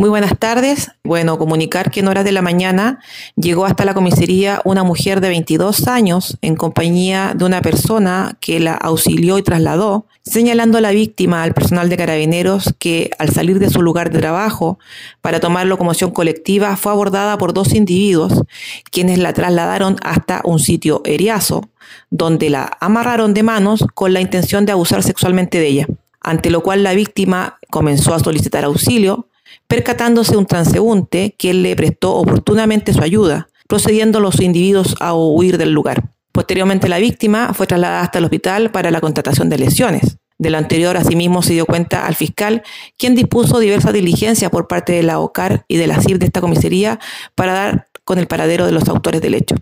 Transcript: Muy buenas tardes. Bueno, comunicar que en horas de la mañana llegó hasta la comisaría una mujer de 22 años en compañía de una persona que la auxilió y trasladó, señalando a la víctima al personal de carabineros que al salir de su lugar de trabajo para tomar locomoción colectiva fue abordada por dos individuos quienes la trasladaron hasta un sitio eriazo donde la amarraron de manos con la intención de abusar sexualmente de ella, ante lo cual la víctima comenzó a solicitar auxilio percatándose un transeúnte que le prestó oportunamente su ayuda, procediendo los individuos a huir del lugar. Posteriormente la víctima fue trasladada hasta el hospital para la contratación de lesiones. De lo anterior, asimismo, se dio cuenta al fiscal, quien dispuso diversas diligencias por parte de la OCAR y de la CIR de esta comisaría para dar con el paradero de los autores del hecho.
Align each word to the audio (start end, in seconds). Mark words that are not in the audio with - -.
Muy 0.00 0.08
buenas 0.08 0.38
tardes. 0.38 0.92
Bueno, 1.04 1.36
comunicar 1.36 1.90
que 1.90 2.00
en 2.00 2.08
horas 2.08 2.24
de 2.24 2.32
la 2.32 2.40
mañana 2.40 3.00
llegó 3.36 3.66
hasta 3.66 3.84
la 3.84 3.92
comisaría 3.92 4.62
una 4.64 4.82
mujer 4.82 5.20
de 5.20 5.28
22 5.28 5.88
años 5.88 6.38
en 6.40 6.56
compañía 6.56 7.34
de 7.36 7.44
una 7.44 7.60
persona 7.60 8.38
que 8.40 8.60
la 8.60 8.72
auxilió 8.72 9.36
y 9.36 9.42
trasladó, 9.42 10.06
señalando 10.22 10.78
a 10.78 10.80
la 10.80 10.92
víctima 10.92 11.42
al 11.42 11.52
personal 11.52 11.90
de 11.90 11.98
carabineros 11.98 12.74
que 12.78 13.10
al 13.18 13.28
salir 13.28 13.58
de 13.58 13.68
su 13.68 13.82
lugar 13.82 14.10
de 14.10 14.20
trabajo 14.20 14.78
para 15.20 15.38
tomar 15.38 15.66
locomoción 15.66 16.12
colectiva 16.12 16.76
fue 16.76 16.92
abordada 16.92 17.36
por 17.36 17.52
dos 17.52 17.74
individuos 17.74 18.32
quienes 18.90 19.18
la 19.18 19.34
trasladaron 19.34 19.96
hasta 20.02 20.40
un 20.44 20.60
sitio 20.60 21.02
eriazo 21.04 21.68
donde 22.08 22.48
la 22.48 22.78
amarraron 22.80 23.34
de 23.34 23.42
manos 23.42 23.84
con 23.92 24.14
la 24.14 24.22
intención 24.22 24.64
de 24.64 24.72
abusar 24.72 25.02
sexualmente 25.02 25.58
de 25.58 25.66
ella, 25.66 25.86
ante 26.22 26.48
lo 26.48 26.62
cual 26.62 26.84
la 26.84 26.94
víctima 26.94 27.58
comenzó 27.68 28.14
a 28.14 28.18
solicitar 28.18 28.64
auxilio 28.64 29.26
percatándose 29.66 30.36
un 30.36 30.46
transeúnte 30.46 31.34
que 31.38 31.54
le 31.54 31.76
prestó 31.76 32.14
oportunamente 32.14 32.92
su 32.92 33.02
ayuda, 33.02 33.48
procediendo 33.68 34.20
los 34.20 34.40
individuos 34.40 34.96
a 35.00 35.14
huir 35.14 35.58
del 35.58 35.72
lugar. 35.72 36.10
Posteriormente 36.32 36.88
la 36.88 36.98
víctima 36.98 37.52
fue 37.54 37.66
trasladada 37.66 38.02
hasta 38.02 38.18
el 38.18 38.24
hospital 38.24 38.70
para 38.70 38.90
la 38.90 39.00
contratación 39.00 39.48
de 39.48 39.58
lesiones. 39.58 40.18
De 40.38 40.48
lo 40.48 40.56
anterior, 40.56 40.96
asimismo, 40.96 41.42
se 41.42 41.52
dio 41.52 41.66
cuenta 41.66 42.06
al 42.06 42.14
fiscal, 42.14 42.62
quien 42.96 43.14
dispuso 43.14 43.58
diversas 43.58 43.92
diligencias 43.92 44.50
por 44.50 44.68
parte 44.68 44.92
de 44.92 45.02
la 45.02 45.18
OCAR 45.18 45.66
y 45.68 45.76
de 45.76 45.86
la 45.86 46.00
CIR 46.00 46.18
de 46.18 46.26
esta 46.26 46.40
comisaría 46.40 46.98
para 47.34 47.52
dar 47.52 47.86
con 48.04 48.18
el 48.18 48.26
paradero 48.26 48.64
de 48.64 48.72
los 48.72 48.88
autores 48.88 49.20
del 49.20 49.34
hecho. 49.34 49.54